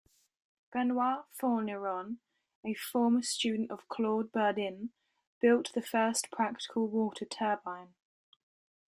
Benoit 0.73 1.25
Fourneyron, 1.31 2.17
a 2.65 2.73
former 2.73 3.21
student 3.21 3.69
of 3.69 3.87
Claude 3.87 4.31
Burdin, 4.31 4.89
built 5.39 5.71
the 5.73 5.81
first 5.83 6.31
practical 6.31 6.87
water 6.87 7.23
turbine. 7.23 7.93